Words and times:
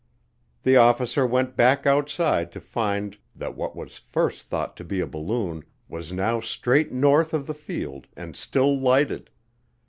The 0.63 0.77
officer 0.77 1.27
went 1.27 1.55
back 1.55 1.85
outside 1.85 2.51
to 2.53 2.59
find 2.59 3.19
that 3.35 3.55
what 3.55 3.75
was 3.75 3.99
first 3.99 4.47
thought 4.47 4.75
to 4.77 4.83
be 4.83 4.99
a 4.99 5.05
balloon 5.05 5.63
was 5.87 6.11
now 6.11 6.39
straight 6.39 6.91
north 6.91 7.35
of 7.35 7.45
the 7.45 7.53
field 7.53 8.07
and 8.17 8.35
still 8.35 8.79
lighted. 8.79 9.29